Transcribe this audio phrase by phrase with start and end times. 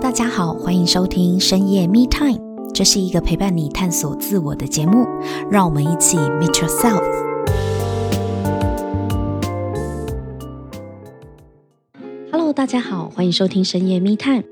[0.00, 2.38] 大家好，欢迎收听深夜 Me Time，
[2.74, 5.06] 这是一个陪伴你探索自我的节目，
[5.50, 7.02] 让我们一起 Meet Yourself。
[12.30, 14.44] Hello，大家好，欢迎收听深夜 Me Time。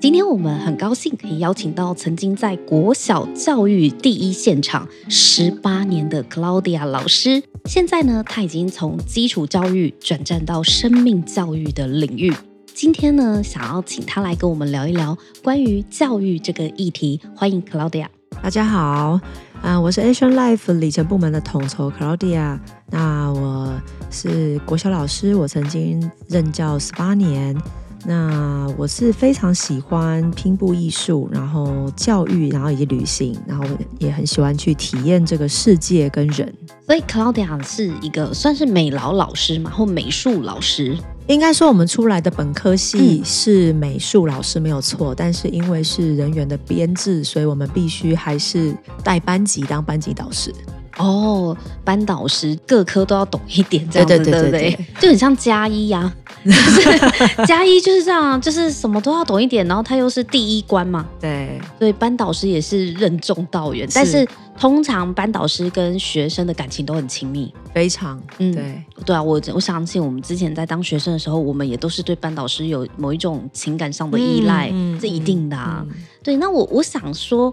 [0.00, 12.32] 今天我们很高兴可以邀请到曾经在国小教育第一现场十八年的 Claudia 老师，现在呢，她已经从基础教育转战到生命教育的领域。
[12.74, 17.20] 今天呢，想要请他来跟我们聊一聊关于教育这个议题。
[17.36, 18.06] 欢迎 Claudia。
[18.42, 19.20] 大家好，
[19.60, 22.58] 啊，我是 Asian Life 里程部门的统筹 Claudia。
[22.90, 23.72] 那我
[24.10, 27.56] 是国小老师，我曾经任教十八年。
[28.04, 33.64] 那我是非常喜欢拼布艺术，然后教育，然后以及旅行，然后
[34.00, 36.52] 也很喜欢去体验这个世界跟人。
[36.84, 40.98] 所以 Claudia 是一个算是美劳老师嘛，或美术老师。
[41.28, 50.52] 应该说我们出来的本科系是美术老师没有错，嗯，但是因为是人员的编制，所以我们必须还是带班级当班级导师。
[50.98, 56.12] 哦班导师各科都要懂一点这样对对对对就很像加一呀
[57.46, 61.06] 加一就是这样就是什么都要懂一点然后他又是第一关嘛。
[61.20, 61.60] 对。
[61.78, 64.26] 所以班导师也是任重道远但是
[64.58, 67.52] 通常班导师跟学生的感情都很亲密。
[67.72, 68.82] 非常嗯对。
[69.06, 74.68] 对啊我我想起我们之前在当学生的时候我们也都是对班导师有某一种情感上的依赖
[75.00, 75.86] 这一定的啊。
[76.22, 77.52] 对那我我想说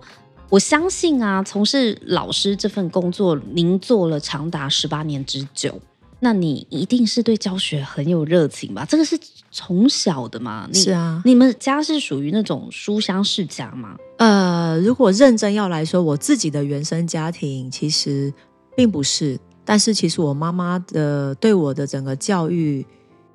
[0.49, 5.79] 我相信啊，从事老师这份工作，您做了长达十八年之久，
[6.19, 8.83] 那你一定是对教学很有热情吧？
[8.83, 9.17] 这个是
[9.51, 10.67] 从小的吗？
[10.73, 13.95] 是啊，你们家是属于那种书香世家吗？
[14.17, 18.33] 呃，如果认真要来说，我自己的原生家庭其实
[18.75, 22.83] 并不是，但是其实我妈妈的对我的整个教育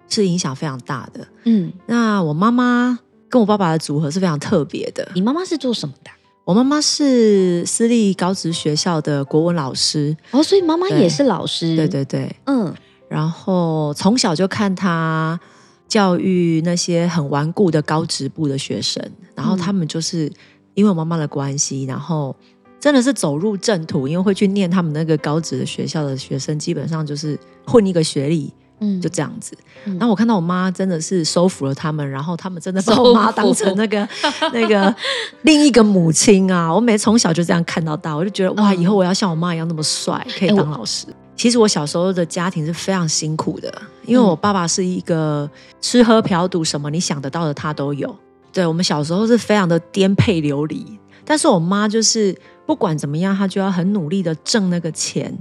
[0.09, 1.25] 是影响非常大的。
[1.45, 5.09] 嗯，那我妈妈跟我爸爸的组合是非常特别的。
[5.15, 6.11] 你妈妈是做什么的？
[6.45, 11.75] 我妈妈是私立高职学校的国文老师哦，所以妈妈也是老师。
[11.75, 12.75] 对对对，嗯。
[13.09, 15.39] 然后从小就看她
[15.87, 19.03] 教育那些很顽固的高职部的学生，
[19.35, 20.31] 然后他们就是
[20.75, 22.35] 因为我妈妈的关系，然后
[22.81, 28.53] 真的是走入正途，因为会去念他们那个高职的学校的学生，基本上就是混一个学历。
[28.81, 29.57] 嗯，就这样子。
[29.85, 34.07] 然后我看到我妈真的是收服了他们，然后他们真的把我妈当成那个
[34.53, 34.95] 那个
[35.43, 36.73] 另一个母亲啊！
[36.73, 41.07] 我每从小就这样看到大，我就觉得哇，以后我要像我妈一样那么帅，可以当老师。
[41.37, 43.73] 其实我小时候的家庭是非常辛苦的，
[44.07, 48.15] 因为我爸爸是一个吃喝嫖赌什么你想得到的他都有。
[48.53, 55.37] 对，我们小时候是非常的颠沛流离，但是我妈就是不管怎么样，她就要很努力的挣那个钱。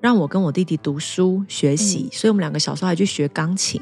[0.00, 3.80] 让我跟我弟弟读书学习，嗯，所以我们两个小时候还去学钢琴。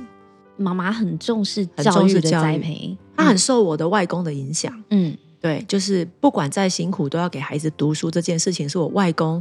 [0.57, 4.73] 妈妈很重视教育的栽培，她很受我的外公的影响。
[4.91, 9.41] 嗯，对，就是不管再辛苦，都要给孩子读书这件事情，是我外公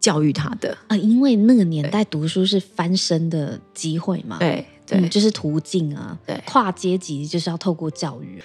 [0.00, 0.74] 教育他的。
[0.88, 8.42] 啊，因为那个年代读书是翻身的机会嘛，对对，嗯，就是途径啊，对，跨阶级就是要透过教育。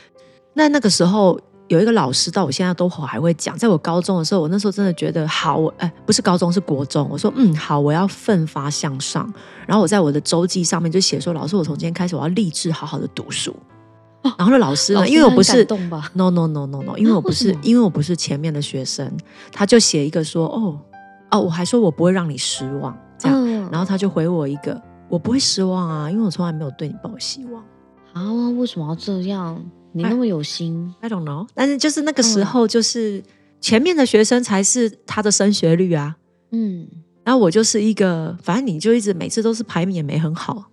[0.54, 1.40] 那那个时候。
[1.70, 9.32] 有一个老师到我现在都还会讲，在我高中的时候，我那时候真的觉得好，我哎，不是高中是国中，我说嗯好，我要奋发向上。
[9.66, 13.56] 然后我在我的周记上面就写说，老师，我从今天开始我要立志好好的读书。
[14.24, 15.64] 哦、然后那老师呢，因为我不是
[16.14, 19.10] no no no no no，因为我不是因为我不是前面的学生，
[19.52, 20.78] 他就写一个说哦
[21.32, 27.64] 哦，我还说我不会让你失望这样、嗯，然后他就回我一个我不会失望啊，因为我从来没有对你抱希望。
[28.12, 29.64] 啊，为什么要这样？
[29.92, 31.48] 你那么有心，I don't know。
[31.54, 33.24] 但是就是那个时候，就是
[33.60, 36.16] 前面的学生才是他的升学率啊。
[36.52, 36.88] 嗯，
[37.24, 40.66] 然后我就是一个，反正你就一直每次都是排名也没很好，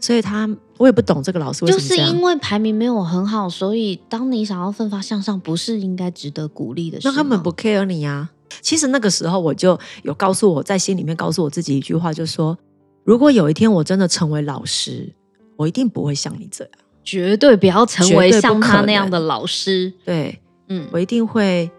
[0.00, 0.48] 所以他
[0.78, 6.98] 我也不懂这个老师为什么就是因为排名没有很好，所以当你想要奋发向上，不是应该值得鼓励的？
[7.04, 8.30] 那根本不 care 你啊。
[8.60, 12.56] 其实那个时候我就有告诉我在心里面告诉我自己一句话，就说
[13.02, 15.12] 如果有一天我真的成为老师，
[15.56, 16.72] 我一定不会像你这样。
[17.04, 19.92] 绝对不要成为像他那样的老师。
[20.04, 21.70] 对，嗯，我一定会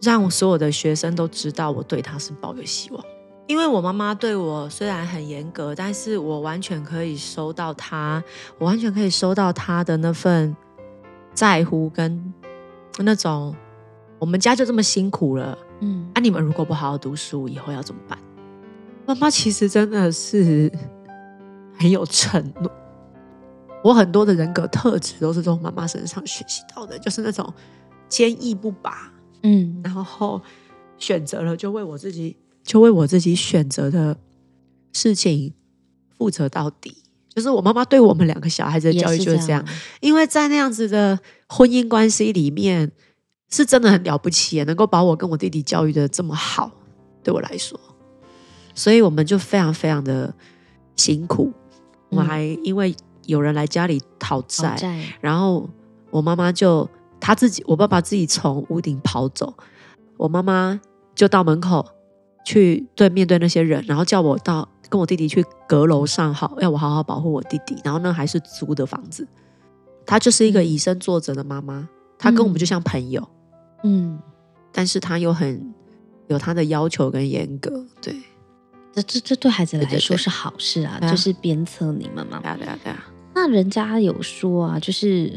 [0.00, 3.04] 让所有的学生都知道我对他是抱有希望。
[3.46, 8.22] 因为我妈妈对我虽然很严格，但是我完全可以收到他，
[8.58, 10.56] 我完全可以收到他的那份
[11.34, 12.32] 在乎跟
[12.98, 13.52] 那种，
[14.20, 18.16] 我们家就这么辛苦了，嗯，啊，你们如果不好好读书，以后要怎么办？
[19.04, 20.70] 妈妈其实真的是
[21.76, 22.70] 很有承诺。
[23.82, 27.52] 我很多的人格特质都是从妈妈身上学习到的，就是那种
[28.08, 29.12] 坚毅不拔，
[29.42, 30.40] 嗯，然后
[30.98, 34.16] 选择了就为我自己，就为我自己选择的
[34.92, 35.54] 事情
[36.18, 36.94] 负责到底，
[37.28, 39.78] 就是我妈妈对我们两个小孩子的教育就是这样，这样。
[40.00, 41.18] 因为在那样子的
[41.48, 42.92] 婚姻关系里面，
[43.48, 46.70] 是真的很了不起，能够把我跟我弟弟教育的这么好，
[47.22, 47.80] 对我来说，
[48.74, 50.34] 所以我们就非常非常的
[50.96, 51.52] 辛苦，
[52.10, 52.94] 我们还因为
[53.30, 54.76] 有人来家里讨债，
[55.20, 55.68] 然后
[56.10, 56.88] 我妈妈就
[57.18, 59.54] 她自己，我爸爸自己从屋顶跑走，
[60.16, 60.80] 我妈妈
[61.14, 61.86] 就到门口
[62.44, 64.68] 去对面对那些人，然后叫我到。
[64.90, 67.76] 跟我弟弟去阁楼上，好，要我好好保护我弟弟。
[67.84, 69.24] 然后那还是租的房子，
[70.04, 71.88] 她就是一个以身作则的妈妈，
[72.18, 73.24] 她跟我们就像朋友，
[73.84, 74.18] 嗯，
[74.72, 75.72] 但是她又很
[76.26, 78.16] 有她的要求跟严格，对，
[78.92, 83.04] 这这这对孩子来说是好事啊，对对对，就是鞭策你们嘛，对啊对啊对啊。
[83.42, 85.32] 那人家有说啊，就是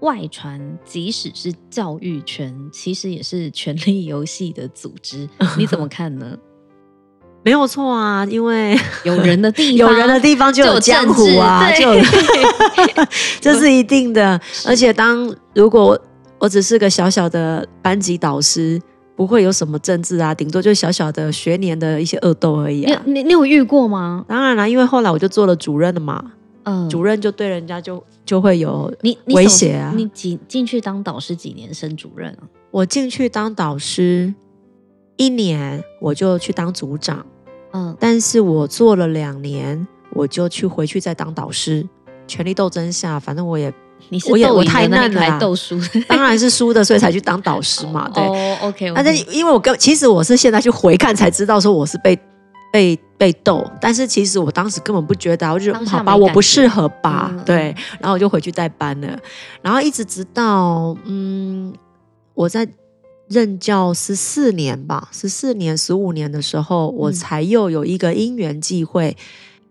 [0.00, 6.36] 外传，即使是教育圈，其实也是权力游戏的组织，你怎么看呢？
[7.44, 8.76] 没有错啊，因为
[9.06, 12.02] 有人的地方，有人的地方就有江湖啊，就有
[13.40, 14.38] 这是一定的。
[14.66, 15.96] 而且，当如果
[16.40, 18.82] 我只是个小小的班级导师，
[19.14, 23.00] 不会有什么政治啊，顶多就小小的学年的一些恶斗而已啊。
[23.06, 24.24] 你你有遇过吗？
[24.26, 26.32] 当然了，因为后来我就做了主任了嘛。
[26.68, 29.92] 嗯，主任就对人家就就会有你威胁啊。
[29.96, 32.44] 你几进去当导师几年升主任啊？
[32.70, 34.34] 我进去当导师。
[35.20, 37.26] 一年我就去当组长，
[37.72, 41.84] 嗯，但是我做了两年，我就去回去再当导师。
[42.28, 43.74] 权力斗争下，反正我也，
[44.10, 45.76] 你是我也我太嫩了，斗输，
[46.06, 48.08] 当然是输的，所以才去当导师嘛。
[48.14, 52.16] 对，哦，OK，但是因为我跟其实我是现在去回看才知道说我是被
[52.72, 59.18] 被被斗，但是其实我当时根本不觉得，我就好吧，我不适合吧，嗯，对，然后我就回去代班了，
[59.62, 61.74] 然后一直直到嗯
[62.34, 62.68] 我在。
[63.30, 69.14] 任教十四年吧，十四年、十五年的时候，我才又有一个因缘际会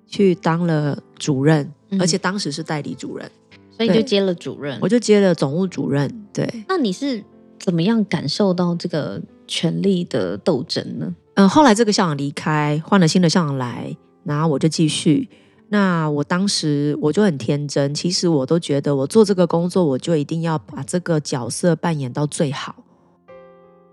[0.05, 3.27] 去当了主任，嗯、而且当时是代理主任，
[3.75, 6.07] 所以就接了主任，我就接了总务主任。
[6.31, 7.23] 对，那你是
[7.57, 11.15] 怎么样感受到这个权力的斗争呢？
[11.37, 15.29] 嗯，后来这个校长离开，换了新的校长来，然后我就继续。
[15.69, 22.75] 那我当时我就很天真，其实我都觉得我做这个工作，我就一定要把这个角色扮演到最好。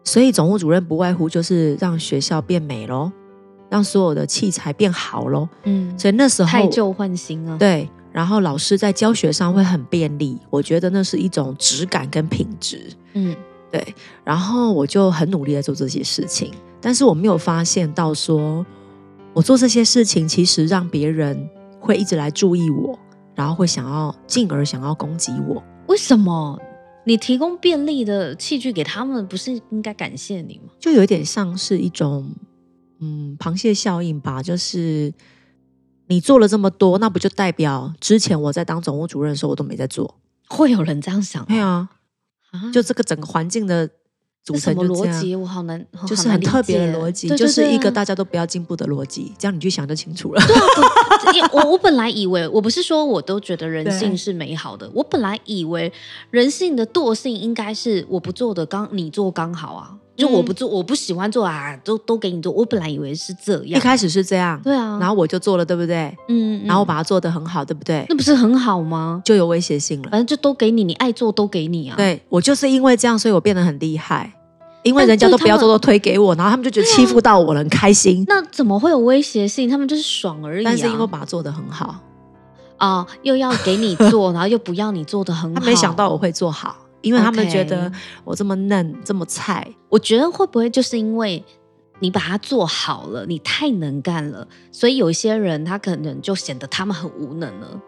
[0.04, 3.12] 所以总务主任不外乎就是让学校变美喽，
[3.68, 5.46] 让所有的器材变好喽。
[5.64, 7.58] 嗯，所以那时候汰旧换新啊。
[7.58, 12.90] 对，然后老师在教学上会很便利，我觉得那是一种质感跟品质。
[13.12, 13.36] 嗯，
[13.70, 13.94] 对。
[14.24, 16.50] 然后我就很努力的做这些事情，
[16.84, 18.64] 但是我没有发现到说，
[19.32, 21.48] 我做这些事情其实让别人
[21.80, 22.98] 会一直来注意我，
[23.34, 25.64] 然后会想要进而想要攻击我。
[25.88, 26.60] 为什么？
[27.06, 30.72] 你提供便利的器具给他们，不是应该感谢你吗？
[30.78, 32.30] 就有一点像是一种，
[33.00, 34.42] 嗯，螃蟹效应吧。
[34.42, 35.10] 就是
[36.08, 40.20] 你做了这么多，那不就代表之前我在当总务主任的时候，我都没在做？
[40.48, 41.42] 会有人这样想？
[41.46, 41.88] 对啊，
[42.74, 43.88] 就这个整个环境的。
[44.44, 50.42] 组成就逻辑，我好难，就是很特别的逻辑，就是一个大家都不要进步的逻辑，这样你去想就清楚了。
[50.46, 55.90] 对啊，我我本来以为，我不是说我都觉得人性是美好的，我本来以为
[56.30, 62.52] 人性的惰性应该是我不做的刚你做刚好啊，就我不做，我不喜欢做啊，都都给你做。
[62.52, 66.16] 我本来以为是这样，一开始是这样，对啊，然后我就做了，对不对？
[66.28, 68.06] 嗯，然后我把它做得很好，对不对？
[68.08, 69.20] 那不是很好吗？
[69.24, 71.96] 就有威胁性了，反正就都给你，你爱做都给你啊。
[71.96, 74.32] 对，我就是因为这样，所以我变得很厉害。
[74.84, 78.22] 因为人家都不要做，都推给我，然后他们就觉得欺负到我了，很开心。
[78.28, 79.66] 那怎么会有威胁性？
[79.66, 80.68] 他们就是爽而已啊。
[80.68, 81.96] 但是因为我把它做得很好
[82.76, 85.58] 啊，又要给你做，然后又不要你做的很好。
[85.60, 87.90] 他没想到我会做好，因为他们觉得
[88.24, 89.68] 我这么嫩，这么菜。
[89.88, 91.44] 我觉得会不会就是因为
[92.00, 97.80] 你把它做好了，你太能干了，所以有一些人他可能就显得他们很无能了。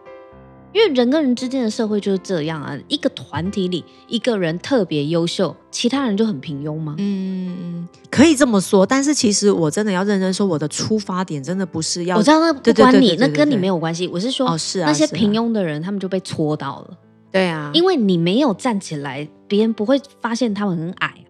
[0.72, 6.94] 因为人跟人之间的社会就是这样啊，一个团体里一个人特别优秀，其他人就很平庸吗？
[6.98, 14.06] 嗯，可以这么说，但是其实我真的要认真说，我的出发点真的不是要，我知道那不关你，那跟你没有关系。
[14.08, 16.98] 我是说，哦，是啊，那些平庸的人，他们就被戳到了。
[17.32, 21.24] 对啊，因为你没有站起来，别人不会发现他们很矮。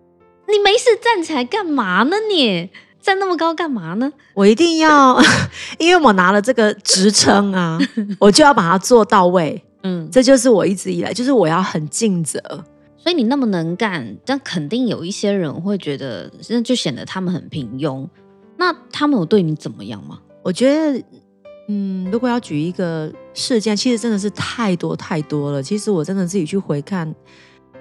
[0.48, 2.16] 你没事站起来干嘛呢？
[2.30, 2.70] 你？
[3.00, 4.12] 站那么高干嘛呢？
[4.34, 5.16] 我一定要，
[5.78, 7.78] 因为我拿了这个职称啊，
[8.18, 9.62] 我就要把它做到位。
[9.84, 12.40] 嗯，这就是我一直以来，就是我要很尽责。
[12.96, 18.04] 所以你那么能干，但肯定有一些人会觉得，那就显得他们很平庸。
[18.56, 20.18] 那他们有对你怎么样吗？
[20.42, 21.04] 我觉得，
[21.68, 25.62] 嗯，如果要举一个事件，其实真的是太多太多了。
[25.62, 27.14] 其实我真的自己去回看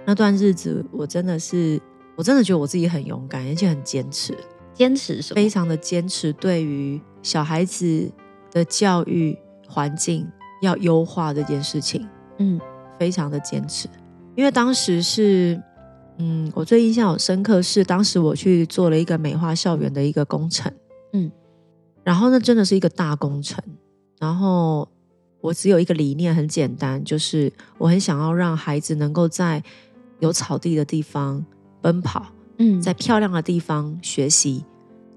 [0.06, 1.82] 那段日子，我真的是，
[2.18, 4.38] 我真的觉得我自己很勇敢，而且很坚持。
[4.74, 5.36] 坚持什么？
[5.36, 8.12] 非常的坚持，对于小孩子
[8.52, 9.36] 的教育
[9.66, 10.28] 环境，
[10.62, 12.06] 要优化这件事情，
[12.40, 12.60] 嗯，
[13.00, 13.88] 非常的坚持。
[14.36, 15.58] 因为当时是，
[16.20, 20.70] 嗯，我最印象有深刻是当时我去做了一个美化校园的一个工程，
[21.14, 21.32] 嗯，
[22.04, 23.64] 然后那真的是一个大工程，
[24.20, 24.86] 然后
[25.46, 29.62] 我只有一个理念很简单，就是我很想要让孩子能够在
[30.20, 31.46] 有草地的地方
[31.82, 32.26] 奔跑，
[32.58, 34.66] 嗯，在漂亮的地方学习，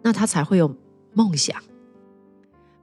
[0.02, 0.74] 那他才会有
[1.14, 1.56] 梦想。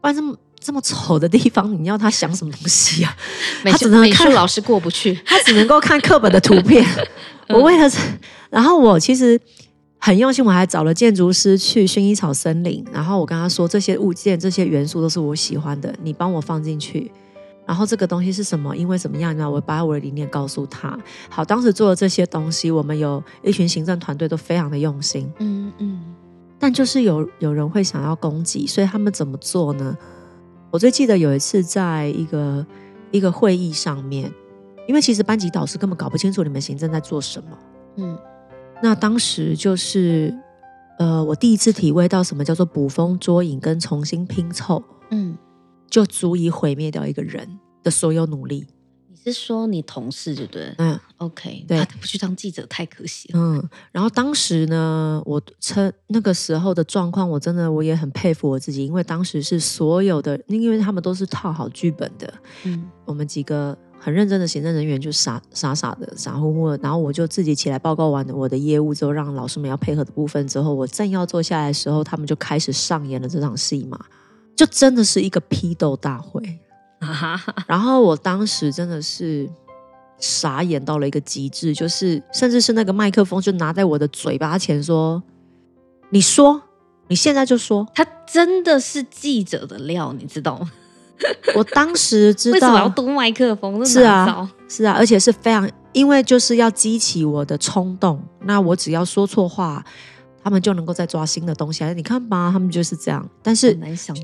[0.01, 3.15] 不然这么这么丑的地方，你要他想什么东西啊？
[3.63, 6.83] 他只能看老师过不去，他只能够看课本的图片。
[7.49, 7.87] 我为了，
[8.49, 9.39] 然后我其实
[9.99, 17.11] 很用心，我还找了建筑师去薰衣草森林，然后我跟他说，这些物件、这些元素都是我喜欢的，你帮我放进去。
[17.65, 18.75] 然后这个东西是什么？
[18.75, 19.49] 因为怎么样呢？
[19.49, 20.97] 我把我的理念告诉他。
[21.29, 25.31] 好，当时做的这些东西，我们有一群行政团队都非常的用心。
[25.39, 26.15] 嗯嗯。
[26.57, 29.97] 但就是有有人会想要攻击，所以他们怎么做呢？
[30.71, 32.65] 我最记得有一次在一个
[33.11, 34.31] 一个会议上面，
[34.87, 37.57] 因为其实班级导师根本搞不清楚你们行政在做什么。
[37.97, 38.17] 嗯，
[38.81, 40.33] 那当时就是
[40.99, 44.83] 呃，我第一次体会到什么叫做捕风捉影跟重新拼凑。
[45.09, 45.37] 嗯。
[45.95, 48.67] 就足以毁灭掉一个人的所有努力。
[49.07, 50.75] 你是说你同事对不对？
[50.77, 53.39] 嗯，OK，对，他不去当记者太可惜了。
[53.39, 62.33] 嗯，然后当时呢，我称那个时候的状况，我真的我也很佩服我自己，因为当时是所有的，因为他们都是套好剧本的。
[62.65, 73.97] 嗯，我们几个很认真的行政人员就傻傻傻的、傻乎乎的，然后我就自己起来报告完我的业务之后，让老师们要配合的部分之后，我正要坐下来的时候，他们就开始上演了这场戏嘛。
[74.55, 76.41] 就真的是一个批斗大会，
[77.67, 79.49] 然后我当时真的是
[80.17, 85.21] 傻眼到了一个极致，就是甚至是那个麦克风就拿在我的嘴巴前说
[86.09, 86.61] ：“你说，
[87.09, 90.71] 你现在就说。”他真的是记者的料，你知道吗？
[91.55, 93.85] 我当时知道为什么要读麦克风？
[93.85, 98.21] 是啊，是啊，而且是非常，因为就是要激起我的冲动。
[98.45, 99.83] 那我只要说错话。
[100.45, 103.27] 他们就能够再抓新的东西来，你看吧，他们就是这样。
[103.41, 103.75] 但是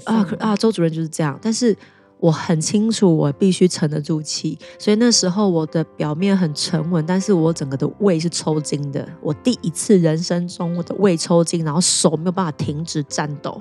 [0.05, 1.37] 啊啊，周主任就是这样。
[1.41, 1.75] 但是
[2.19, 4.55] 我很清楚，我必须沉得住气。
[4.77, 9.09] 所以那时候我的表面很沉稳，但是我整个的胃是抽筋的。
[9.19, 13.59] 我第一次人生中我的胃抽筋，然后手没有办法停止颤抖。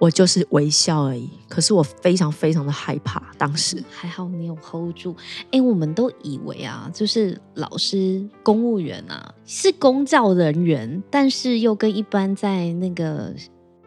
[0.00, 0.02] 嗯。
[0.02, 3.22] 我就是微笑而已，可是我非常非常的害怕。
[3.36, 5.14] 当时还好没有 hold 住。
[5.50, 13.34] 哎，我们都以为啊，就是老师、公务员啊，是公教人员，但是又跟一般在那个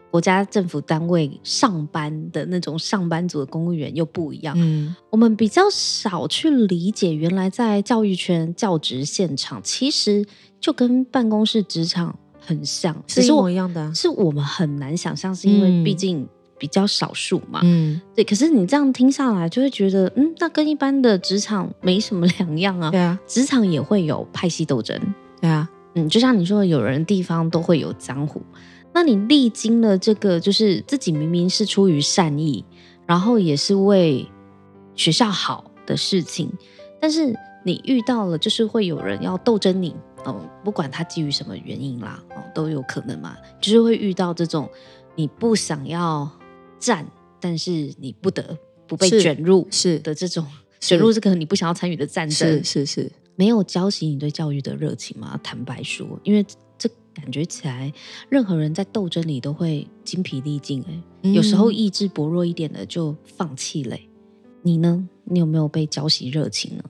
[0.08, 4.54] 国家政府单位上班的那种上班族的公务员又不一样。
[4.56, 10.24] 嗯，我们比较少去理解，原来在教育圈、教职现场，其实
[10.60, 12.16] 就跟办公室职场。
[12.44, 16.26] 很像，是一模一样的，啊，是我们很难想象，是因为毕竟
[16.58, 17.60] 比较少数嘛。
[17.62, 18.24] 嗯，对。
[18.24, 22.90] 可是你这样听下来，就会觉得，嗯，那跟一般的职场没什么两样啊。
[22.90, 24.98] 对啊，职场也会有派系斗争。
[25.40, 28.42] 对啊，嗯，就像你说的，有人的地方都会有江湖。
[28.92, 32.64] 那你历经了这个，就是自己明明是出于善意，
[33.06, 34.26] 然后也是为
[34.94, 36.48] 学校好的事情，
[37.00, 37.34] 但是
[37.64, 39.94] 你遇到了，就是会有人要斗争你。
[40.24, 44.68] 哦，不管他基于什么原因啦，哦，都有可能嘛，就是会遇到这种
[45.14, 46.30] 你不想要
[46.78, 47.06] 战，
[47.40, 50.46] 但是你不得不被卷入是的这种
[50.80, 55.38] 卷入这个你不想要参与的战争，是是是，没有浇熄你对教育的热情吗？
[55.42, 56.44] 坦白说，因为
[56.76, 57.92] 这感觉起来，
[58.28, 63.96] 任何人在斗争里都会精疲力尽，哎、嗯，有时候意志薄弱一点的就放弃了。
[64.62, 65.06] 你呢？
[65.24, 66.84] 你有没有被浇熄热情呢？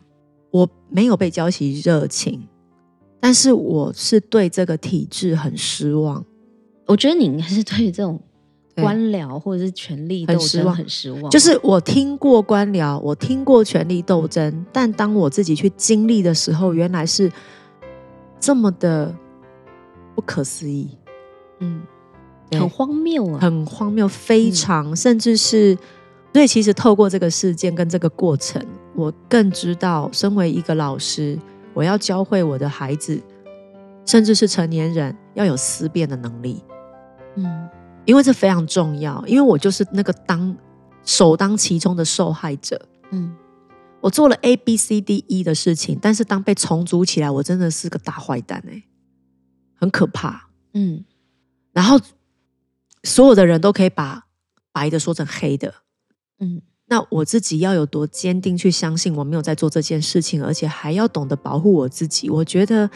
[0.50, 2.46] 我没有被浇熄热情。
[3.24, 6.22] 但是我是对这个体制很失望，
[6.84, 8.20] 我觉得你应该是对这种
[8.74, 11.30] 官僚或者是权力斗争很失望。
[11.30, 17.32] 就是我听过官僚，我听过权力斗争，但当我自己去经历的时候，原来是
[18.38, 19.10] 这么的
[20.14, 20.90] 不可思议，
[21.60, 21.80] 嗯，
[22.50, 25.74] 很荒谬啊，很荒谬，非常，嗯、甚至是，
[26.34, 28.62] 所以其实透过这个事件跟这个过程，
[28.94, 31.38] 我更知道，身为一个老师。
[31.74, 33.20] 我要教会我的孩子，
[34.06, 36.62] 甚至是成年人，要有思辨的能力。
[37.36, 37.68] 嗯，
[38.04, 39.22] 因为这非常重要。
[39.26, 40.56] 因为我就是那个当
[41.04, 42.80] 首当其冲的受害者。
[43.10, 43.34] 嗯，
[44.00, 48.84] 我做了 A B C D E 的事情，但是当被重组起来，我真的是个大坏蛋哎，
[49.74, 50.48] 很可怕。
[50.74, 51.04] 嗯，
[51.72, 52.00] 然后
[53.02, 54.26] 所有的人都可以把
[54.72, 55.74] 白的说成黑的。
[56.38, 56.62] 嗯。
[56.86, 62.28] 那我自己要有多坚定去相信我没有在做这件事情，而且还要懂得保护我自己。
[62.28, 62.88] 我觉得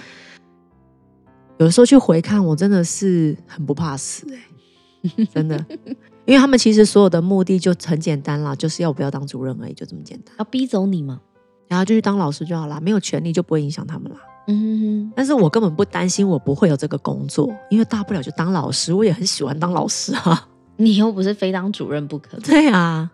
[1.59, 5.25] 有时候去回看，我真的是很不怕死哎、欸。
[5.27, 5.57] 真的，
[6.27, 10.35] 因为他们其实所有的目的就很简单啦，就是要我不要当主任而已，就这么简单。
[10.39, 11.21] 要逼走你吗？
[11.67, 14.19] 然后就去当老师就好啦，没有权利就不会影响他们啦。
[14.49, 20.49] 嗯哼哼，但是我根本不担心我不会有这个工作，因为大不了就当老师，我也很喜欢当老师啊。
[20.77, 22.39] 你又不是非当主任不可。
[22.45, 23.11] 对啊，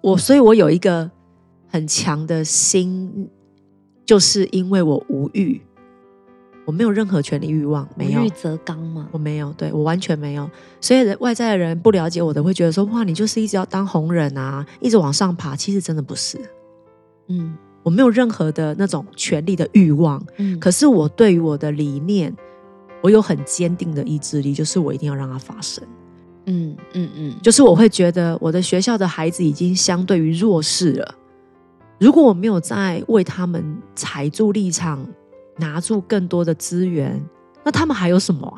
[0.00, 1.10] 我我所以，我有一个
[1.68, 3.28] 很强的心，
[4.04, 5.60] 就是因为我无欲，
[6.64, 8.22] 我没有任何权利欲望，没有。
[8.22, 10.50] 欲则刚嘛，我没有，对，我完全没有。
[10.80, 15.54] 所以外在的人不了解我的，会觉得说哇，你就是一直要当红人啊，一直往上爬。
[15.54, 16.38] 其实真的不是，
[17.28, 17.56] 嗯。
[17.82, 22.30] 我没有任何的那种权力的欲望，嗯，可是我对于我的理念，
[23.00, 25.82] 我有很坚定的意志力，就是我一定要让它发生，
[26.52, 31.14] 嗯嗯嗯，就是我会觉得我的学校的孩子已经相对于弱势了，
[31.98, 33.64] 如果我没有在为他们
[33.94, 35.06] 踩住立场，
[35.58, 37.20] 拿住更多的资源，
[37.64, 38.56] 那他们还有什么？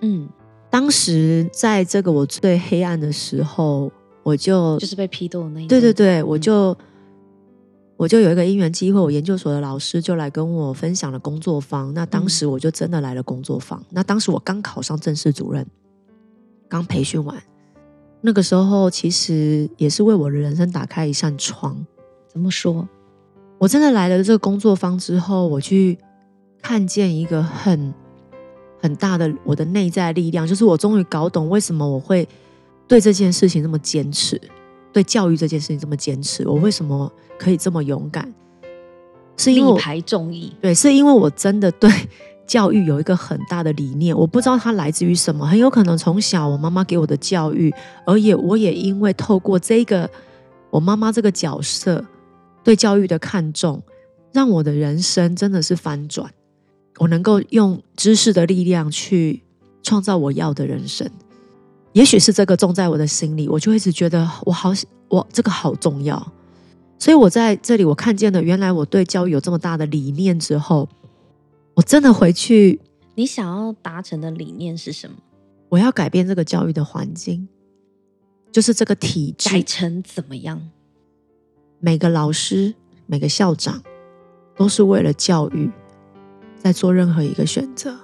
[0.00, 0.28] 嗯，
[0.70, 3.90] 当时在这个我最黑暗的时候，
[4.22, 6.72] 我就就是被批斗的那一，对对对，我就。
[6.72, 6.76] 嗯
[7.98, 11.94] 我就有一个因缘机会，我研究所的老师就来跟我分享了工作坊。
[11.94, 13.80] 那当时我就真的来了工作坊。
[13.80, 15.66] 嗯、那当时我刚考上正式主任，
[16.68, 17.42] 刚培训完，
[18.20, 21.76] 那个时候其实也是为我的人生打开一扇窗。
[22.28, 22.88] 怎么说？
[23.58, 25.98] 我真的来了这个工作坊之后，我去
[26.60, 27.94] 看见一个很
[28.80, 32.28] 很大的我的内在力量，就是我终于搞懂为什么我会
[32.86, 34.40] 对这件事情这么坚持。
[34.92, 38.32] 对教育这件事情这么坚持，我为什么可以这么勇敢？
[39.36, 40.54] 是因为力排众议。
[40.60, 41.90] 对，是因为我真的对
[42.46, 47.74] 教育有一个很大的理念，我不知道它来自于什么，很有可能从小我妈妈给我的教育，
[48.06, 50.08] 而也我也因为透过这个
[50.70, 52.04] 我妈妈这个角色
[52.62, 53.82] 对教育的看重，
[54.32, 56.30] 让我的人生真的是翻转，
[56.98, 59.42] 我能够用知识的力量去
[59.82, 61.08] 创造我要的人生。
[61.92, 64.70] 也许是这个种在我的心里，我就一直觉得我好，
[65.08, 66.32] 我这个好重要。
[66.98, 70.88] 所以我在这里，我看见了原来我对教育有这么大的理念之后，
[71.76, 72.80] 我真的回去。
[73.14, 75.16] 你想要达成的理念是什么？
[75.68, 77.46] 我要改变这个教育的环境，
[78.50, 80.70] 就是这个体制改成怎么样？
[81.78, 82.74] 每个老师、
[83.06, 83.82] 每个校长
[84.56, 85.70] 都是为了教育
[86.56, 87.94] 在做任何一个选择。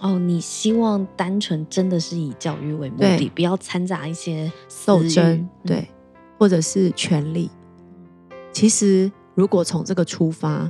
[0.00, 4.50] 哦，你希望单纯真的是以教育为目的，不要掺杂一些
[4.86, 5.88] 斗争，对，嗯、
[6.38, 7.50] 或者是权力。
[8.52, 10.68] 其实，如果从这个出发，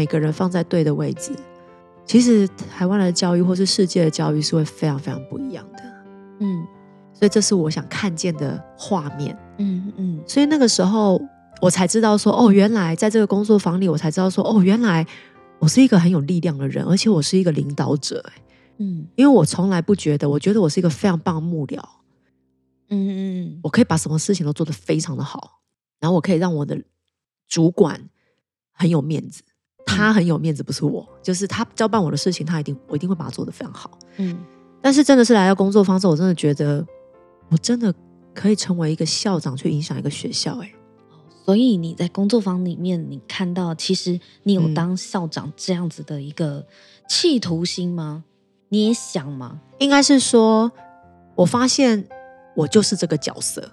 [0.00, 1.30] 每个人放在对的位置，
[2.06, 5.82] 其实台湾的教育或是世界的教育是会非常非常不一样的。
[6.38, 6.66] 嗯，
[7.12, 9.38] 所以这是我想看见的画面。
[9.58, 11.20] 嗯嗯，所以那个时候
[11.60, 15.06] 我才知道说，哦，原来在这个工作坊里，我才知道说，哦，原来
[15.58, 18.24] 我是一个很有力量的人，而且我是一个领导者。
[18.78, 21.78] 嗯，因为我从来不觉得，我觉得我是一个非常棒的幕僚，
[22.88, 25.60] 嗯嗯，我可以把什么事情都做得非常的好，
[25.98, 26.82] 然后我可以让我的
[27.46, 28.08] 主管
[28.72, 29.42] 很有面子，
[29.96, 34.38] 他很有面子，不是我，就是他交办我的事情，他一定我一定会把它做得非常好，嗯，
[34.80, 36.86] 但是真的是来到工作坊之后，我真的觉得
[37.48, 37.92] 我真的
[38.34, 40.72] 可以成为一个校长，去影响一个学校，欸，哎，
[41.44, 46.66] 所以你在工作坊里面，你看到其实你有当校长这样子的一个
[47.08, 48.24] 企图心吗？
[48.68, 49.60] 你也想吗？
[49.78, 50.70] 应该是说，
[51.34, 52.06] 我发现
[52.54, 53.72] 我就是这个角色.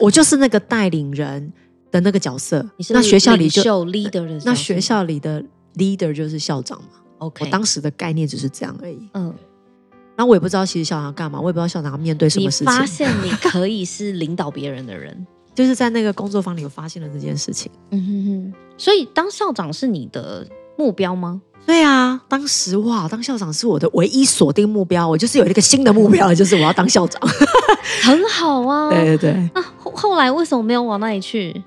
[0.00, 1.52] 我就是那个带领人
[1.92, 2.68] 的那个角色。
[2.76, 5.44] 你是那学校里就 leader 的，那学校里的
[5.76, 6.88] leader 就是校长嘛。
[7.18, 9.08] OK，我当时的概念只是这样而已。
[9.14, 9.34] 嗯，
[10.16, 12.72] 那我也不知道其实校长要干嘛，我也不知道校长要面对什么事情。
[12.72, 17.70] 你发现你可以是领导别人的人， 就是在那个工作坊里，我发现了这件事情。
[17.90, 21.40] 嗯哼哼，所以当校长是你的目标吗？
[21.64, 25.08] 对啊，当时哇，当校长是我的唯一锁定目标。
[25.08, 27.20] 我就是有一个新的目标，就是我要当校长，
[28.04, 28.90] 很好啊。
[28.90, 29.50] 对对对。
[29.54, 31.62] 那后后来为什么没有往那里去？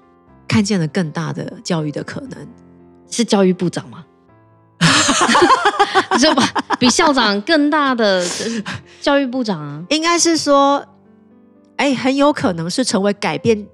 [0.47, 2.47] 看见了更大的教育的可能，
[3.09, 4.05] 是教育部长吗？
[6.19, 6.43] 就吧，
[6.79, 8.25] 比校长更大的
[9.01, 9.83] 教育部长啊？
[9.89, 10.83] 应该是说，
[11.77, 13.67] 哎，很有可能是成为改变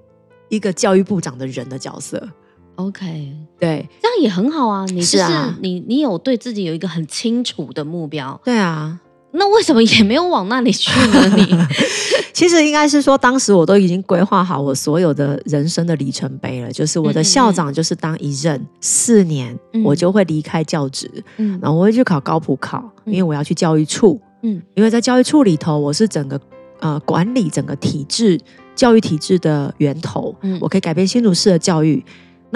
[0.48, 2.28] 一个教育部长的人的角色。
[2.76, 4.84] OK，对，这样也很好啊。
[4.86, 8.38] 你就是，是啊，你，你有对自己有一个很清楚的目标。
[8.44, 9.00] 对啊，
[9.38, 11.36] 那为什么也没有往那里去呢？
[11.36, 11.46] 你
[12.32, 16.70] 其实应该是说，当时我都已经规划好我所有的人生的里程碑了。
[16.70, 26.38] 就是我的校长就是当一任四年，嗯，我就会离开教职，嗯，然后我会去考高普考，因为我要去教育处，嗯，因为在教育处里头，我是整个
[26.80, 28.38] 呃管理整个体制
[28.74, 32.04] 教育体制的源头，嗯，我可以改变新竹市的教育。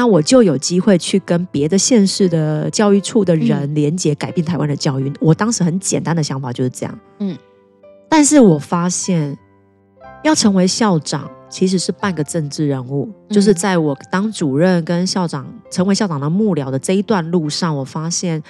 [0.00, 5.10] 那我就有机会去跟别的县市的教育处的人连接，改变台湾的教育。
[5.10, 5.14] 嗯。
[5.20, 6.98] 我当时很简单的想法就是这样。
[7.18, 7.36] 嗯，
[8.08, 9.34] 但但是我发现，
[10.22, 13.10] 要成为校长其实是半个政治人物。
[13.30, 18.42] 嗯、就是在我当主任跟校长成为校长的幕僚的这一段路上，我发现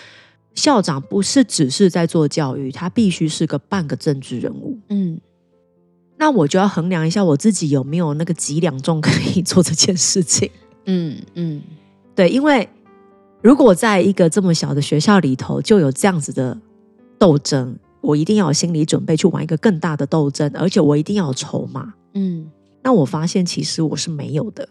[0.54, 4.76] 校长不是只是在做教育，他必须是个半个政治人物。
[4.88, 5.20] 嗯，
[6.18, 10.50] 那我就要衡量一下我自己有没有那个几两重可以做这件事情。
[10.90, 11.62] 嗯嗯，
[12.14, 12.68] 对，因为
[13.42, 16.58] 如果在一个这么小的学校里头就有这样子的
[17.18, 17.78] 斗争。
[18.02, 21.92] 我一定要有心理准备去玩一个更大的斗争，而且我一定要有筹码。
[22.14, 22.50] 嗯，
[22.82, 24.66] 那我发现其实我是没有的。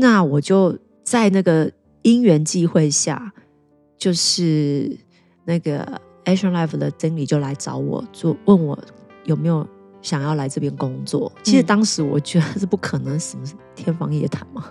[0.00, 1.70] 那我就在那个
[2.00, 3.30] 因缘际会下，
[3.98, 4.90] 就是
[5.44, 5.84] 那个
[6.24, 8.78] Action Life 的经理就来找我，就问我
[9.26, 9.68] 有没有
[10.00, 11.30] 想要来这边工作。
[11.42, 13.44] 其实当时我觉得是不可能，什么
[13.76, 14.64] 天方夜谭嘛。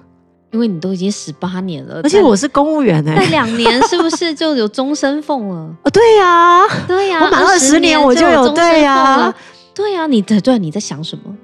[0.52, 5.74] 因为你都已经十八年了，而且我是公务员哎、欸，再两年是不是就有终身俸了？
[5.84, 9.36] 哦，对呀、啊，对呀、啊，我满二十年我就有对呀、啊，
[9.74, 11.36] 对呀、啊，你的对，你在想什么？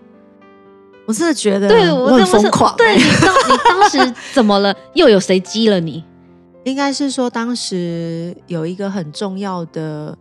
[1.06, 2.78] 我真的觉得对我很疯狂、欸。
[2.78, 4.76] 对你当，你当时怎么了？
[4.94, 6.04] 又有谁激了你？
[6.66, 10.18] 应该是说当时有一个很重要的。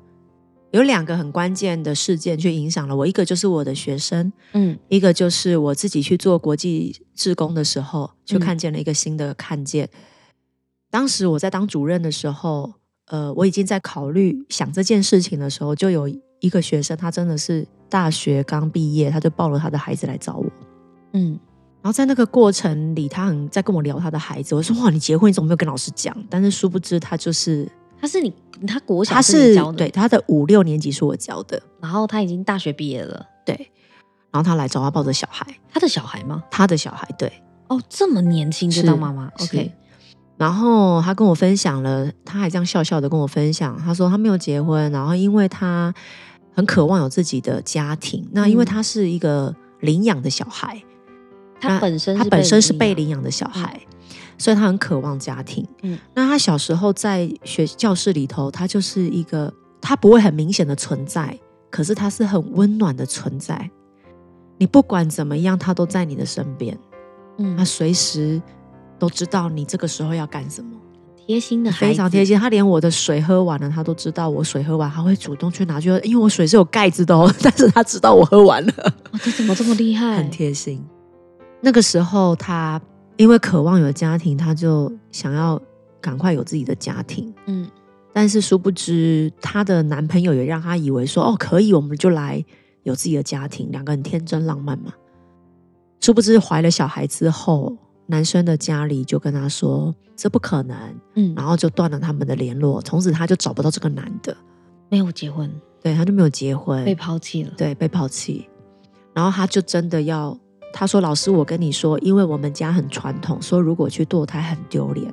[0.77, 9.87] 有两个很关键的事件去影响了我，一个就是我的学生，嗯，一个就是我自己去做国际志工的时候，就看见了一个新的看见。
[9.87, 9.99] 嗯、
[10.91, 12.75] 当时我在当主任的时候，
[13.07, 16.07] 呃，我已经在考虑想这件事情的时候，就有
[16.41, 20.45] 一个学生，他真的是大学刚毕业，他就抱了他的孩子来找我，
[21.15, 21.39] 嗯，
[21.81, 26.15] 然后在那个过程里，他很在跟我聊他的孩子，我说哇，你结婚你怎么没有跟老师讲？
[26.29, 27.67] 但是殊不知他就是。
[28.07, 28.33] 他是你，
[28.69, 33.53] 他国小是你教的，他是对他的五六年级是我教的，然后他已经大学毕业了，对，
[34.31, 36.45] 然后他来找他抱着小孩，他的小孩吗？
[36.49, 37.33] 他的小孩，对，
[37.66, 39.73] 哦，这么年轻就当妈妈，OK。
[40.37, 45.92] 然后他跟我分享了，他还这样笑笑的跟我分享，他说他没有结婚，然后因为他
[46.55, 50.81] 很渴望有自己的家庭，嗯、那因为他是一个领养的小孩，
[51.61, 53.81] 他本身他本身是被领养的小孩。
[53.90, 53.96] 嗯
[54.38, 55.66] 所以他很渴望家庭。
[55.83, 61.38] 嗯，那他小时候在学教室里头，他就是一个他不会很明显的存在，
[61.70, 63.70] 可是他是很温暖的存在。
[64.59, 66.79] 你不管怎么样，他都在你的身边。
[67.38, 68.40] 嗯，他随时
[68.99, 70.70] 都知道你这个时候要干什么。
[71.27, 72.38] 贴心的，非常贴心。
[72.38, 77.33] 他连我的水喝完了，他都知道我水喝完，他会主动去拿去喝，因为我水是有盖子的哦。
[77.42, 78.72] 但是他知道我喝完了。
[79.11, 80.16] 哦，这怎么这么厉害？
[80.16, 80.83] 很贴心。
[81.61, 82.81] 那个时候他。
[83.16, 85.61] 因为渴望有家庭，他就想要
[86.00, 87.33] 赶快有自己的家庭。
[87.46, 87.66] 嗯，
[88.12, 92.44] 但是殊不知，她的男朋友也让她以为说：“哦，可以，我们就来
[92.83, 94.92] 有自己的家庭。”两个人天真浪漫嘛。
[96.00, 97.74] 殊不知怀了小孩之后，
[98.07, 100.76] 男生的家里就跟她说：“这不可能。”
[101.16, 102.83] 嗯，然后就断了他们的联络。
[102.83, 104.37] 从此她就找不到这个男的，
[104.90, 105.50] 没有结婚。
[105.83, 107.52] 对，她就没有结婚，被抛弃了。
[107.57, 108.46] 对，被抛弃。
[109.14, 110.38] 然后她就真的要。
[110.79, 115.11] 他说：“老师，我跟你说，因为我们家很传统，说如果去堕胎很丢脸，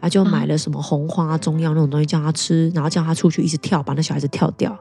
[0.00, 4.76] 他就买了什么红花、中药那种东西叫他吃，然后叫他出去一直跳，把那小孩子跳掉。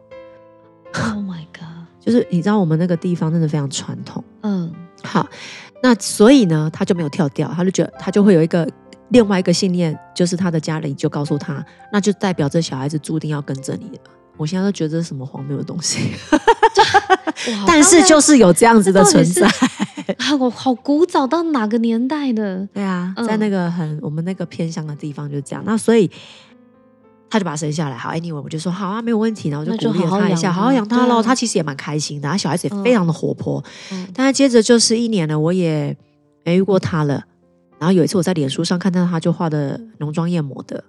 [0.96, 1.86] Oh my god！
[2.04, 4.24] 就是你知道我们那个地方真的非常传统。
[4.42, 5.28] 嗯，好，
[5.84, 8.68] 那所以呢，他就没有跳掉，他就觉得他就会有一个
[9.10, 14.04] 另外一个信念，就是他的家里就告诉他，那就代表这小孩子注定要跟着你了。
[14.36, 16.10] 我现在都觉得这是什么荒谬的东西，
[17.66, 19.50] 但是就是有这样子的存在。
[20.40, 22.68] ”我好古早，到哪个年代的？
[22.74, 25.64] 对啊，在那个很我们那个偏乡的地方就这样。
[25.66, 26.10] 那所以
[27.30, 27.98] 他就把他生下来。
[27.98, 29.50] 好，anyway，我就说好啊，没有问题。
[29.50, 31.22] 然后我就鼓励他一下，好好养他喽。
[31.22, 33.64] 他其实也蛮开心的，他小孩子也非常的活泼。
[34.14, 35.96] 但是接着就是一年了，我也
[36.44, 37.24] 没遇过他了。
[37.80, 40.84] 然后有一次我在脸书上看到他就画的浓妆艳抹的，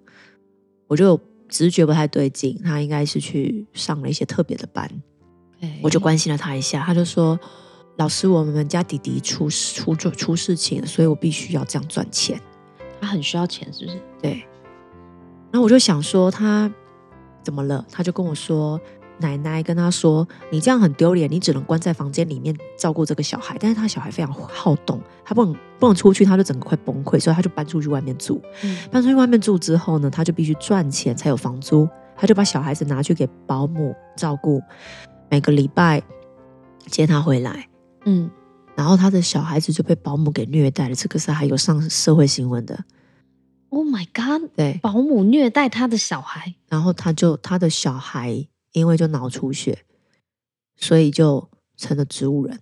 [0.86, 4.90] 我就直觉不太对劲，他应该是去上了一些特别的班。
[5.82, 7.38] 我就关心了他一下，他就说。
[7.96, 12.40] 老师，我们家弟弟出出出出事情，所以我必须要这样赚钱。
[13.00, 14.02] 他很需要钱，是不是？
[14.20, 14.44] 对。
[15.52, 16.68] 然后我就想说，他
[17.44, 17.86] 怎么了？
[17.92, 18.80] 他就跟我说，
[19.18, 23.56] 奶奶跟他说，你这样很丢脸，你只能关在房间里面照顾这个小孩。
[23.60, 28.42] 但是他小孩非常好动，他不能不能出去，他就整个快崩溃，所以他就搬出去外面住。
[28.64, 28.76] 嗯。
[28.90, 34.60] 搬出去外面住之后呢，他就必须赚钱才有房租，他就把小孩子拿去给保姆照顾，
[35.34, 36.00] 每个礼拜
[36.86, 37.68] 接他回来。
[38.04, 38.30] 嗯，
[38.76, 42.84] 然后他的小孩子就被保姆给虐待了，这个是还有上社会新闻的。
[43.70, 44.48] Oh my god！
[44.54, 49.76] 对，保姆虐待他的小孩，然后他就他的小孩因为就脑出血，
[50.76, 52.60] 所以就成了植物人。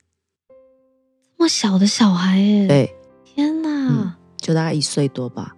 [1.37, 5.55] 这么小的小孩耶，对，天哪，嗯，就大概一岁多吧。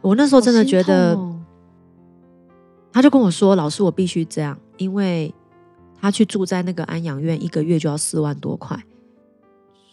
[0.00, 1.40] 我那时候真的觉得，哦，
[2.92, 5.32] 他就跟我说：“老师，我必须这样，因为。”
[6.02, 8.76] 他去住在那个安养院，一个月就要四万多块。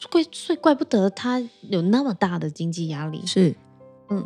[0.09, 3.21] 怪，所以怪不得他有那么大的经济压力。
[3.27, 3.55] 是，
[4.09, 4.25] 嗯，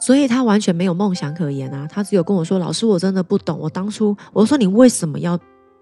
[0.00, 1.86] 所以他完全没有梦想可言啊！
[1.86, 3.56] 他只有跟我说：“老师，我真的不懂。
[3.58, 5.38] 我当初我说你为什么要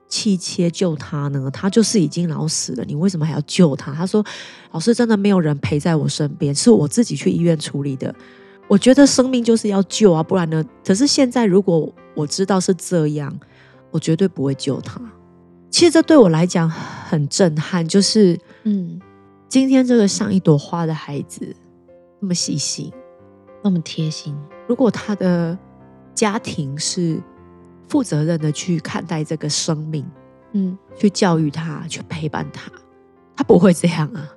[0.09, 1.51] 弃切救他呢？
[1.51, 4.23] 他就是已经老死了，你为什么还要救他？”他说
[4.73, 8.15] ：“老师，真的没有人陪在我身边，是我自己去医院处理的。
[8.67, 10.65] 我觉得生命就是要救啊，不然呢？
[10.85, 13.39] 可是现在如果我知道是这样，
[13.95, 15.01] 我绝对不会救他。
[15.71, 19.01] 其实这对我来讲很震撼，就是嗯。”
[19.47, 21.55] 今天这个像一朵花的孩子，
[22.19, 22.93] 那么细心，
[23.63, 24.35] 那么贴心。
[24.67, 25.57] 如果他的
[26.13, 27.23] 家庭是
[27.87, 30.05] 负责任的去看待这个生命，
[30.55, 32.69] 嗯，去教育他，去陪伴他，
[33.37, 34.29] 他不会这样啊。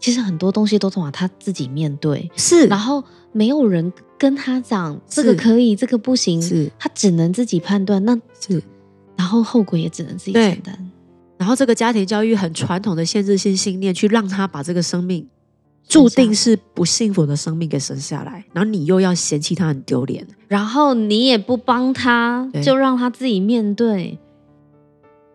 [0.00, 8.60] 其实很多东西都从他自己面对，是，然后没有人跟他讲这个可以，这个不行，是，他只能自己判断，那是，
[9.16, 10.90] 然后后果也只能自己承担。
[11.38, 15.26] 然后这个家庭教育很传统的限制性信念，去让他把这个生命
[15.86, 24.18] 注定是不幸福的生命给生下来，然后你又要嫌弃他很丢脸，然后你也不帮他，就让他自己面对。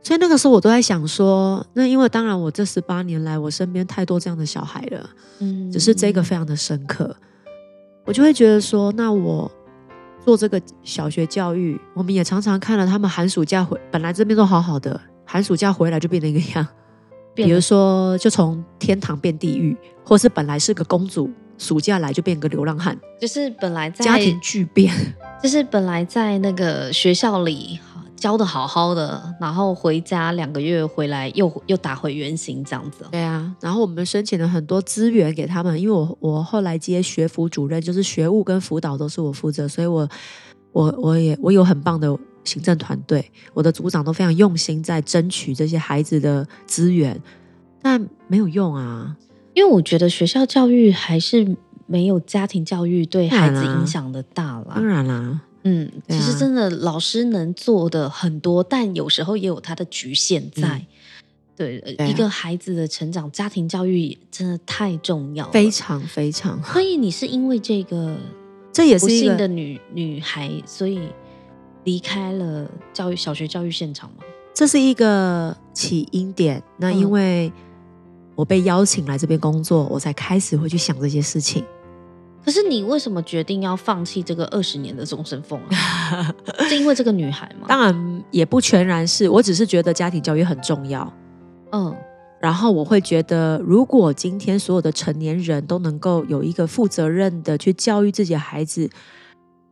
[0.04, 7.16] 所以那个时候我都在想说，那因为当然我这十八年来，我身边太多这样的小孩了，嗯，只是这个非常的深刻，
[8.06, 9.50] 我就会觉得说，那我
[10.24, 15.00] 做这个小学教育，我们也常常看了他们寒暑假回，本来这边都好好的。
[15.26, 16.68] 寒暑假回来就变成一个样，
[17.34, 24.94] 比如说就从天堂变地狱，或是本来是个公主，暑假来就变个流浪汉，就是本来在家庭巨变，
[25.42, 27.80] 就是本来在那个学校里
[28.22, 33.06] 教的好好的，然后回家两个月回来又又打回原形这样子。
[33.12, 40.08] 对啊，然后我们申请了很多资源给他们，因为我我后来接学辅主任，就是学务跟辅导都是我负责，所以我
[40.72, 42.18] 我我也我有很棒的。
[42.44, 47.22] 行政团队，我的组长都非常用心在争取这些孩子的资源，
[47.84, 49.16] 但没有用啊，
[49.54, 51.56] 因为我觉得学校教育还是
[51.86, 54.74] 没有家庭教育对孩子影响的大啦。
[54.74, 60.68] 当然啦，嗯，啊、其实真的老师能做的很多，但有时候也有他的局限在。
[60.68, 60.88] 嗯、
[61.56, 66.62] 对，对啊、一个孩子的成长，家庭教育真的太重要了，非常非常。
[66.64, 68.18] 所以你是因为这个，
[68.74, 71.00] 这也是不幸的女女孩，所以。
[71.84, 74.18] 离开了教育小学教育现场吗？
[74.54, 76.62] 这是一个起因点。
[76.78, 77.52] 那因为
[78.36, 81.66] 我被邀请来这边工作，我才开始会去想这些事情。
[82.44, 86.34] 可是你为什么决定要放弃这个二十年的终身俸啊？
[86.68, 87.68] 是因为这个女孩吗？
[87.68, 91.12] 当然也不全然是，我只是觉得家庭教育很重要。
[91.72, 91.96] 嗯，
[92.40, 98.90] 然后我会觉得，如果今天所有的成年人都能够有一个负责任的去教育自己的孩子，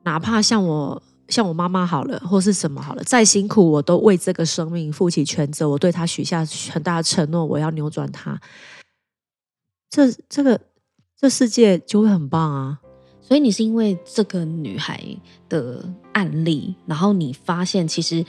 [0.04, 1.02] 哪怕像我。
[1.30, 5.70] 像我妈妈好了，或是什么好了，再辛苦我都为这个生命负起全责。
[5.70, 8.36] 我对她许下很大的承诺，我要扭转她。
[9.92, 10.60] 这这个
[11.20, 12.80] 这世界就会很棒啊！
[13.20, 15.04] 所以你是因为这个女孩
[15.50, 18.26] 的案例，然后你发现其实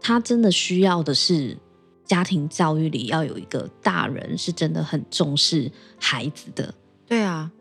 [0.00, 1.56] 她真的需要的是
[2.04, 5.70] 家庭教育里要有一个大人是真的很重视
[6.00, 6.74] 孩子的。
[7.06, 7.52] 对啊，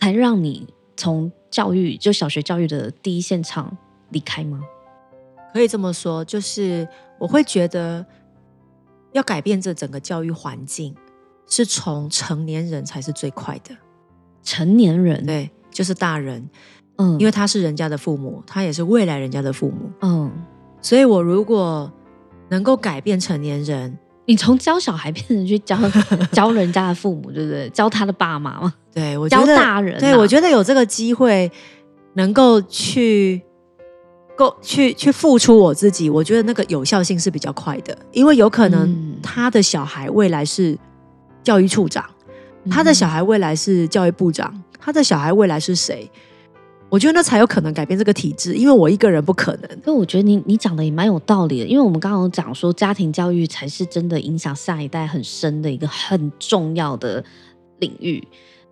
[0.00, 3.76] 才让你从教育就小学教育的第一现场。
[4.10, 4.60] 离开吗？
[5.54, 6.86] 可以这么说，就是
[7.18, 8.04] 我会觉得
[9.12, 10.94] 要改变这整个教育环境，
[11.46, 13.74] 是从成年人才是最快的。
[14.42, 16.48] 成年人，对，就是大人，
[16.96, 20.30] 嗯，因为他是人家的父母，他也是未来人家的父母，嗯，
[20.80, 21.90] 所以我如果
[22.48, 25.78] 能够改变成年人，你从教小孩变成去教
[26.32, 27.68] 教人家的父母，对不对？
[27.70, 28.74] 教他的爸妈嘛？
[28.92, 31.50] 对，我教大人啊，对，我觉得有这个机会
[32.14, 33.42] 能够去。
[34.34, 40.76] 够去去付出我自己，我觉得那个有效性是比较快的，因为有可能他的小孩未来是
[41.44, 42.11] 教育处长，嗯、
[42.70, 46.10] 他的小孩未来是教育部长，他的小孩未来是谁？
[46.88, 49.68] 我觉得那才有可能改变这个体制，因为我一个人不可能。
[49.82, 57.24] 所以我觉得你你讲的也蛮有道理的，因为我们刚刚有讲说家庭教育才是真的影响下一代很深的一个很重要的
[57.78, 58.22] 领域。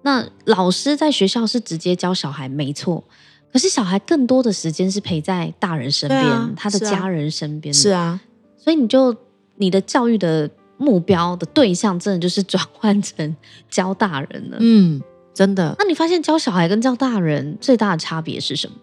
[0.02, 3.02] 那老师在学校是直接教小孩，没错。
[3.50, 7.72] 可是小孩更多的时间是陪在大人身边，啊、他的家人身边。
[7.72, 8.20] 是啊，
[8.58, 9.16] 所以你就
[9.56, 10.48] 你的教育的
[10.80, 13.36] 目标的对象，真的就是转换成
[13.68, 14.56] 教大人了。
[14.60, 15.00] 嗯，
[15.34, 15.76] 真的。
[15.78, 18.74] 那你发现教小孩跟教大人最大的差别是什么？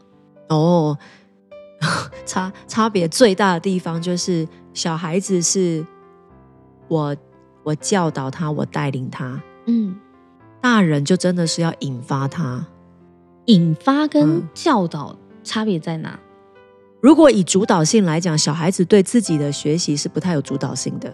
[0.49, 0.97] 哦，
[2.25, 5.83] 差差别最大的地方就是小孩子是
[6.87, 7.15] 我
[7.63, 9.41] 我教导他，我带领他。
[9.65, 9.95] 嗯，
[10.61, 12.63] 大人就真的是要引发他。
[13.45, 16.11] 引发跟教导差别在哪？
[16.11, 16.19] 嗯，
[17.01, 21.13] 如果以主导性来讲，小孩子对自己的学习是不太有主导性的，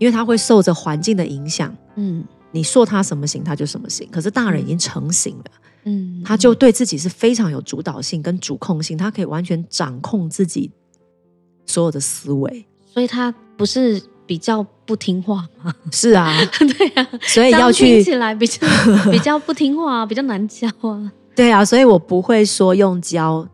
[0.00, 1.72] 因为他会受着环境的影响。
[1.94, 4.08] 嗯，你说他什么型，他就什么型。
[4.10, 5.44] 可是大人已经成型了，
[5.84, 10.70] 嗯，他就对自己是非常有主导性跟主控性，他可以完全掌控自己
[11.66, 12.66] 所有的思维。
[12.92, 15.72] 所以他不是比较不听话吗？
[15.92, 18.66] 是啊， 对啊，所以要去听起来比较
[19.12, 21.12] 比较不听话，比较难教啊。
[21.36, 23.46] 对啊，所以我不会说用教，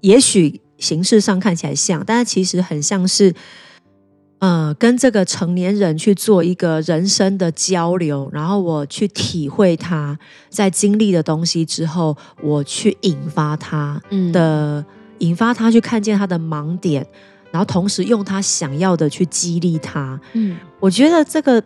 [0.00, 3.32] 也许形式上看起来像，但是其实很像是，
[4.42, 14.02] 呃，跟这个成年人去做一个人生的交流，然后我去体会他在经历的东西之后，我去引发他
[14.32, 14.84] 的，嗯、
[15.18, 17.06] 引发他去看见他的盲点，
[17.52, 20.20] 然后同时用他想要的去激励他。
[20.32, 21.62] 嗯，我觉得这个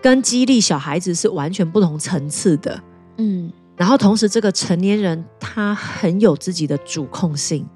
[0.00, 2.82] 跟激励小孩子是完全不同层次的。
[3.18, 3.52] 嗯。
[3.76, 7.66] 然后同时，这个成年人他很有自己的主控性，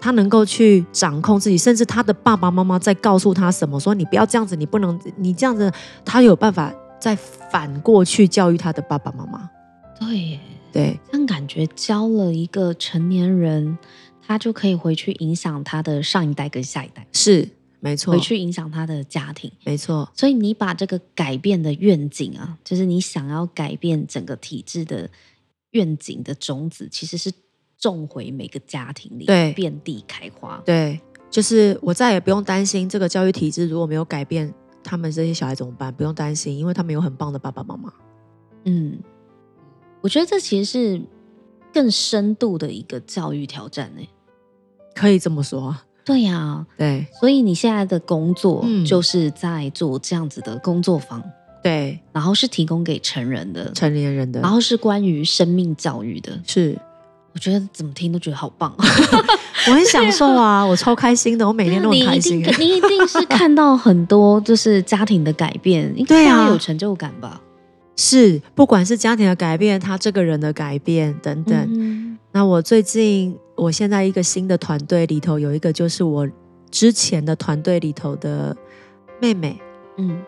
[0.00, 5.72] 他能够去掌控自己，甚至他的爸爸妈妈在告诉他什么，说你不要这样子，你不能，你这样子，
[6.04, 9.50] 他有办法再反过去教育他的爸爸妈妈。
[9.98, 10.40] 对耶，
[10.72, 13.78] 对，这样感觉教了一个成年人，
[14.26, 17.06] 他就可以回去影响他的上一代跟下一代。
[17.12, 17.48] 是。
[17.80, 19.52] 没错，回去影响他的家庭。
[19.62, 25.10] 没错，所以你把这个改变的愿景啊，就是你想要改变整个体制的
[25.72, 27.30] 愿景的种子，其实是
[27.88, 30.62] 种回每个家庭里，对，遍地开花。
[30.64, 35.92] 对，就是我再也不用担心这个教育体制如果没有改变，他们这些小孩怎么办？
[35.92, 37.92] 不用担心，因为他们有很棒的爸爸妈妈。
[38.64, 38.98] 嗯，
[40.00, 41.02] 我觉得这其实是
[41.72, 44.02] 更深度的一个教育挑战呢，
[44.94, 45.76] 可以这么说。
[46.04, 56.78] 对呀、啊，对，所以你现在的工作就是在做这样子的工作坊，嗯、对，然后是提供给成人的、成年人的，然后是关于生命教育的，是，
[57.34, 58.72] 我觉得怎么听都觉得好棒，
[59.68, 62.38] 我很享受啊，我超开心的，我每天都很开心。
[62.38, 67.40] 你一定，你一定是看到很多就是家庭的改变， 对啊，有成就感吧？
[67.96, 71.56] 是，不管是家庭的改变，他这个人的改变等等。
[71.72, 73.36] 嗯、那我最近。
[73.56, 76.28] 我现在一个新的团队里头有一个，就是我
[76.72, 78.56] 之前的团队里头的
[79.20, 79.56] 妹妹。
[79.96, 80.20] 嗯，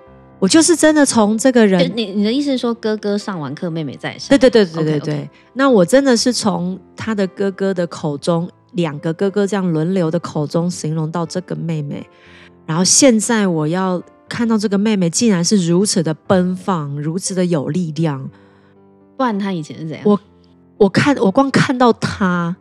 [0.47, 4.29] 我就是真的从这个人，你你的意思是说，哥哥上完课，妹妹在上？
[4.29, 5.15] 对对对对对对。
[5.15, 5.29] Okay, okay.
[5.55, 12.09] 那我真的是从他的哥哥的口中，两个哥哥这样轮流的口中形容到这个妹妹，
[12.65, 18.31] 然后现在我要看到这个妹妹竟然是如此的奔放，如此的有力量。
[19.17, 20.03] 不然她以前是怎样？
[20.05, 20.21] 我
[20.77, 22.55] 我看我光看到她。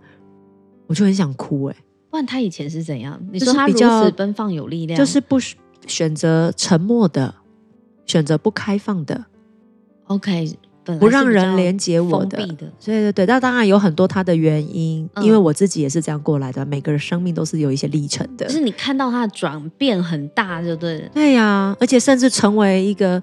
[0.87, 1.83] 我就很想哭哎、欸！
[2.09, 3.19] 不然她以前是怎样？
[3.31, 5.37] 你说他如此奔放有力量，就是不
[5.85, 7.31] 选择沉默的，
[8.05, 9.25] 选择不开放的。
[10.07, 10.57] OK，
[10.99, 12.37] 不让人连接我的。
[12.37, 16.65] 对对对，那当然有很多他的原因，嗯、因为我自己也是这样过来的。
[16.65, 18.45] 每个人生命都是有一些历程的。
[18.45, 21.09] 就是你看到他的转变很大，就对。
[21.13, 23.21] 对呀、啊，而且甚至成为一个。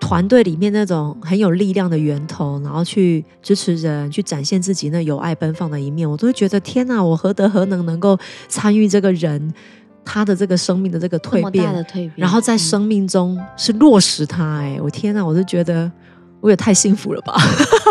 [0.00, 9.52] 团队里面那种很有力量的源头，然后去支持人，去展现自己那有爱奔放的一面，我都会觉得天哪，我何德何能能够参与这个人
[10.10, 14.60] 他的这个生命的这个蜕变，蜕变，然后在生命中是落实他。
[14.60, 15.90] 哎，我天哪，我就觉得
[16.40, 17.34] 我也太幸福了吧！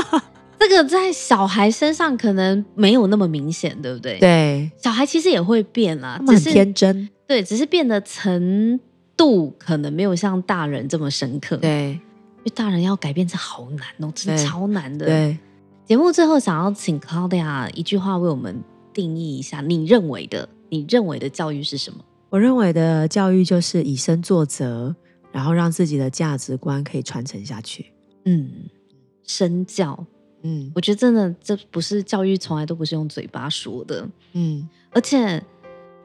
[0.60, 4.18] 这个在小孩身上可能没有那么明显，对不对？
[4.18, 7.08] 对，小孩其实也会变啊，很天真。
[7.28, 8.80] 对，只是变得程
[9.16, 11.56] 度可能没有像大人这么深刻。
[11.58, 15.06] 对，因为大人要改变这好难哦，真的超难的。
[15.06, 15.38] 对，
[15.86, 18.60] 节目最后想要请 Claudia 一句话为我们
[18.92, 22.04] 定义一下，你认为的，你认为的教育是什么？
[22.30, 24.96] 我认为的教育就是以身作则，
[25.32, 27.94] 然后让自己的价值观可以传承下去。
[28.26, 28.50] 嗯，
[29.24, 30.06] 身教。
[30.44, 34.08] 嗯，我觉得真的这不是教育，从来都不是用嘴巴说的。
[34.34, 35.44] 嗯，而且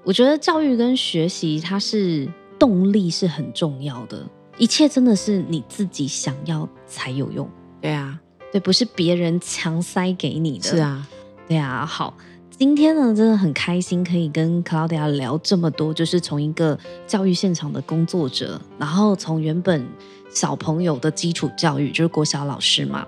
[0.04, 2.28] 我觉得教育跟学习，它是。
[2.58, 4.24] 动力是很重要的，
[4.56, 7.50] 一切真的是你自己想要才有用。
[7.80, 8.20] 对啊，
[8.52, 10.68] 对，不是别人强塞给你的。
[10.68, 11.04] 是啊，
[11.48, 11.84] 对啊。
[11.84, 12.16] 好，
[12.58, 19.84] 今天呢，真的很开心可以跟 Claudia 聊这么多，就是从一个教育现场的工作者，然后从原本
[20.30, 23.06] 小朋友的基础教育，就是国小老师嘛，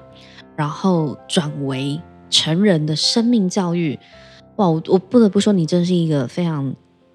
[0.57, 3.99] 然后转为成人的生命教育。
[4.57, 6.75] 哇，我我不得不说，你真是一个非常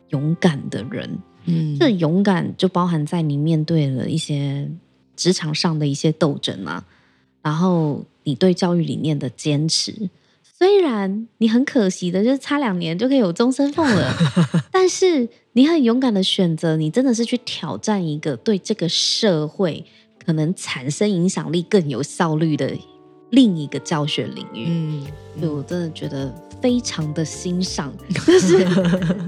[0.09, 1.19] 勇敢的人。
[1.45, 4.69] 嗯，这勇敢就包含在你面对了一些
[5.15, 6.85] 职场上的一些斗争啊，
[7.41, 10.09] 然后你对教育理念的坚持，
[10.59, 14.13] 虽然你很可惜的就是差两年就可以有终身俸了，
[14.71, 19.85] 但是你很勇敢的选择，你真的是去挑战一个对这个社会
[20.25, 22.69] 可能产生影响力更有效率的
[23.29, 24.65] 另一个教学领域。
[24.67, 25.07] 嗯，
[25.39, 26.29] 所以我真的觉得
[26.61, 27.93] 非常的欣赏，
[28.27, 28.67] 就是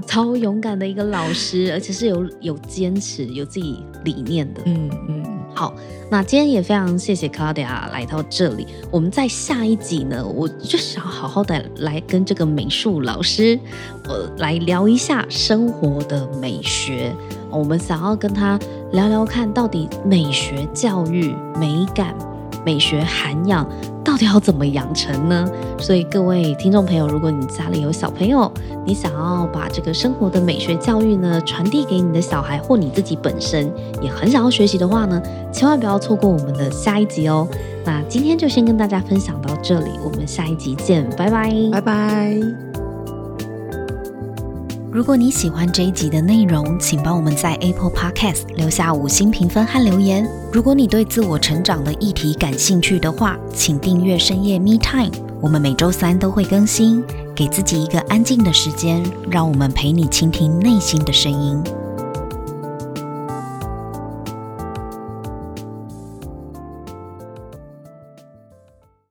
[0.06, 4.60] 超勇敢的一个老师，而且是有有坚持、有自己理念的。
[4.66, 5.72] 嗯嗯，好，
[6.10, 8.66] 那今天也非常谢谢 Claudia 来到这里。
[8.90, 13.58] 我们在下一集呢，我就想好好的来跟这个美术老师，
[14.08, 17.14] 呃，来聊一下生活的美学。
[17.50, 18.58] 我们想要跟他
[18.92, 22.14] 聊聊看，到底美学教育、美感、
[22.64, 23.66] 美学涵养。
[24.04, 25.48] 到底要怎么养成呢？
[25.78, 28.50] 所以各位听众朋友，如果你家里有小朋友，
[28.84, 37.46] 你想要把这个生活的美学教育呢传递给你的小孩，或你自己本身也很想要学习的话呢，千万不要错过我们的下一集哦。
[37.84, 42.71] 那今天就先跟大家分享到这里，我们下一集见，拜拜，拜拜。
[44.92, 50.28] 如果你喜欢这一集的内容，请帮我们在 Apple Podcast 留下五星评分和留言。
[50.52, 57.02] 如果你对自我成长的议题感兴趣的话，请订阅深夜 Me Time，我们每周三都会更新。
[57.34, 61.81] 给自己一个安静的时间，让我们陪你倾听内心的声音。